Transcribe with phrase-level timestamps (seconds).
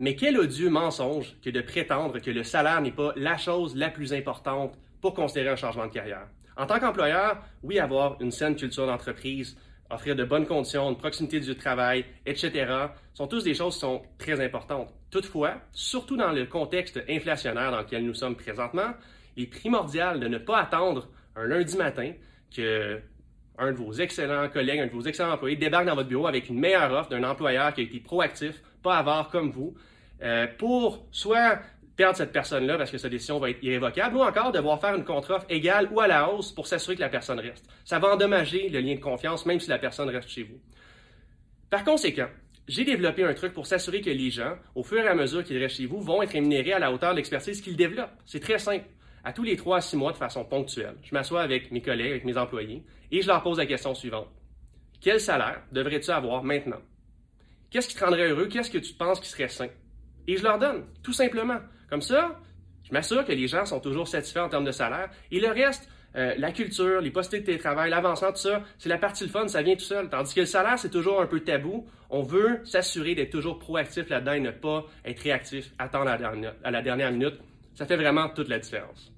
[0.00, 3.90] Mais quel odieux mensonge que de prétendre que le salaire n'est pas la chose la
[3.90, 6.26] plus importante pour considérer un changement de carrière.
[6.56, 9.56] En tant qu'employeur, oui, avoir une saine culture d'entreprise,
[9.90, 14.02] offrir de bonnes conditions, une proximité du travail, etc., sont tous des choses qui sont
[14.18, 14.92] très importantes.
[15.10, 18.94] Toutefois, surtout dans le contexte inflationnaire dans lequel nous sommes présentement,
[19.36, 22.12] il est primordial de ne pas attendre un lundi matin
[22.54, 23.00] que
[23.58, 26.48] un de vos excellents collègues, un de vos excellents employés débarque dans votre bureau avec
[26.48, 29.74] une meilleure offre d'un employeur qui a été proactif, pas avare comme vous,
[30.22, 31.60] euh, pour soit
[31.96, 35.04] perdre cette personne-là parce que sa décision va être irrévocable, ou encore devoir faire une
[35.04, 37.66] contre-offre égale ou à la hausse pour s'assurer que la personne reste.
[37.84, 40.58] Ça va endommager le lien de confiance, même si la personne reste chez vous.
[41.70, 42.28] Par conséquent,
[42.66, 45.58] j'ai développé un truc pour s'assurer que les gens, au fur et à mesure qu'ils
[45.58, 48.16] restent chez vous, vont être rémunérés à la hauteur de l'expertise qu'ils développent.
[48.24, 48.86] C'est très simple.
[49.26, 52.10] À tous les trois à six mois, de façon ponctuelle, je m'assois avec mes collègues,
[52.10, 54.28] avec mes employés, et je leur pose la question suivante.
[55.00, 56.80] Quel salaire devrais-tu avoir maintenant?
[57.70, 58.48] Qu'est-ce qui te rendrait heureux?
[58.48, 59.68] Qu'est-ce que tu penses qui serait sain?
[60.26, 61.58] Et je leur donne, tout simplement.
[61.88, 62.38] Comme ça,
[62.82, 65.08] je m'assure que les gens sont toujours satisfaits en termes de salaire.
[65.30, 68.98] Et le reste, euh, la culture, les possibilités de télétravail, l'avancement, tout ça, c'est la
[68.98, 70.10] partie le fun, ça vient tout seul.
[70.10, 71.86] Tandis que le salaire, c'est toujours un peu tabou.
[72.10, 76.82] On veut s'assurer d'être toujours proactif là-dedans et ne pas être réactif, attendre à la
[76.82, 77.40] dernière minute.
[77.74, 79.13] Ça fait vraiment toute la différence.